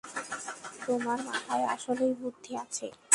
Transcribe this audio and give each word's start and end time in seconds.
তোমার 0.85 1.19
মাথায় 1.27 1.65
আসলেই 1.65 2.13
বুদ্ধি 2.21 2.51
আছে। 2.63 2.87